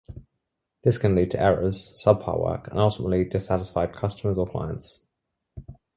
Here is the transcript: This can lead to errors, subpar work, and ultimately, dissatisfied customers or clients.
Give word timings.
This 0.83 0.97
can 0.97 1.13
lead 1.13 1.29
to 1.29 1.39
errors, 1.39 1.91
subpar 2.03 2.39
work, 2.43 2.67
and 2.69 2.79
ultimately, 2.79 3.23
dissatisfied 3.23 3.93
customers 3.93 4.39
or 4.39 4.47
clients. 4.47 5.05